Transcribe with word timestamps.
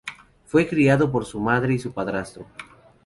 Fue 0.47 0.67
criado 0.67 1.11
por 1.11 1.25
su 1.25 1.39
madre 1.39 1.75
y 1.75 1.77
su 1.77 1.93
padrastro. 1.93 2.47